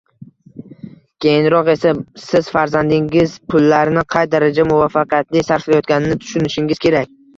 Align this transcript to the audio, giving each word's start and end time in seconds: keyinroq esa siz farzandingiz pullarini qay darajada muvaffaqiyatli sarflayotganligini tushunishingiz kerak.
keyinroq 1.25 1.67
esa 1.73 1.91
siz 2.21 2.49
farzandingiz 2.55 3.35
pullarini 3.55 4.05
qay 4.15 4.29
darajada 4.33 4.67
muvaffaqiyatli 4.73 5.45
sarflayotganligini 5.51 6.23
tushunishingiz 6.25 6.83
kerak. 6.89 7.15